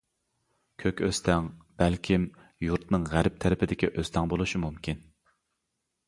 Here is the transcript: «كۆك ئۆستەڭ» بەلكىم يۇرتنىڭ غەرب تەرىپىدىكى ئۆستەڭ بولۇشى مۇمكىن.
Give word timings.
«كۆك 0.83 1.01
ئۆستەڭ» 1.07 1.49
بەلكىم 1.81 2.25
يۇرتنىڭ 2.67 3.05
غەرب 3.11 3.37
تەرىپىدىكى 3.43 3.91
ئۆستەڭ 3.91 4.33
بولۇشى 4.33 4.63
مۇمكىن. 4.65 5.05